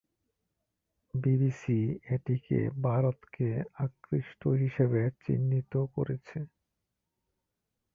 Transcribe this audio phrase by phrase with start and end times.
[1.13, 1.79] BBC
[2.15, 3.47] এটিকে "ভারতকে
[3.83, 6.37] আকৃষ্ট" হিসাবে চিহ্নিত করেছে।